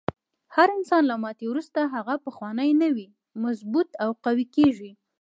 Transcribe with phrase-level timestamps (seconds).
[0.55, 3.07] هر انسان له ماتې وروسته هغه پخوانی نه وي،
[3.43, 4.91] مضبوط او قوي کیږي.